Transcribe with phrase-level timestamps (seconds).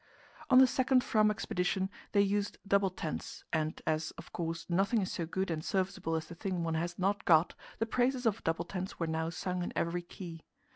[0.49, 5.11] On the second Fram expedition they used double tents, and as, of course, nothing is
[5.11, 8.65] so good and serviceable as the thing one has not got, the praises of double
[8.65, 10.41] tents were now sung in every key.